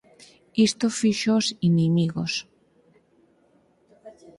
Isto 0.67 0.85
fíxoos 0.99 1.45
inimigos. 1.69 2.33